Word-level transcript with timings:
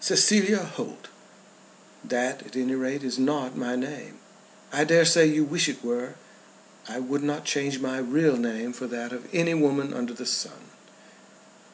"Cecilia 0.00 0.58
Holt" 0.64 1.08
"That 2.14 2.44
at 2.44 2.56
any 2.56 2.74
rate 2.74 3.02
is 3.02 3.18
not 3.18 3.56
my 3.56 3.74
name." 3.74 4.18
"I 4.70 4.84
dare 4.84 5.06
say 5.06 5.24
you 5.24 5.44
wish 5.44 5.66
it 5.66 5.82
were." 5.82 6.16
"I 6.86 6.98
would 6.98 7.22
not 7.22 7.46
change 7.46 7.78
my 7.80 7.96
real 7.96 8.36
name 8.36 8.74
for 8.74 8.86
that 8.88 9.12
of 9.14 9.26
any 9.34 9.54
woman 9.54 9.94
under 9.94 10.12
the 10.12 10.26
sun." 10.26 10.66